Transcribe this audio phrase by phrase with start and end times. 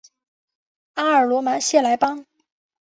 [0.95, 2.25] 阿尔罗芒谢莱班。